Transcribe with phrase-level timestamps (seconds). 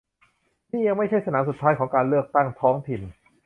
[0.71, 3.01] นี่ยังไม่ใช่สนามสุดท้ายของการเลือกตั้งท้องถิ่น